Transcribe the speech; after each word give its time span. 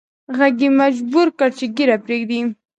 ږغ 0.37 0.41
یې 0.63 0.69
مجبور 0.81 1.27
کړ 1.37 1.49
چې 1.57 1.65
ږیره 1.75 1.97
پریږدي 2.05 2.39